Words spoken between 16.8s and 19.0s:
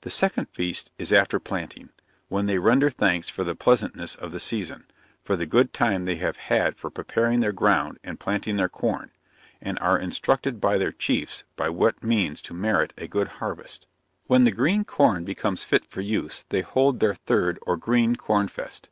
their third, or green corn feast.